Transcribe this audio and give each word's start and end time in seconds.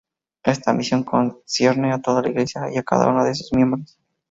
Esta 0.41 0.73
misión 0.73 1.03
concierne 1.03 1.93
a 1.93 2.01
toda 2.01 2.23
la 2.23 2.29
Iglesia 2.29 2.63
y 2.73 2.77
a 2.79 2.83
cada 2.83 3.07
uno 3.09 3.23
de 3.23 3.35
sus 3.35 3.53
miembros. 3.53 3.99